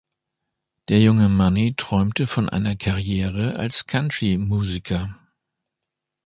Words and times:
Der 0.87 0.99
junge 0.99 1.29
Money 1.29 1.75
träumte 1.77 2.25
von 2.25 2.49
einer 2.49 2.75
Karriere 2.75 3.57
als 3.59 3.85
Country-Musiker. 3.85 5.15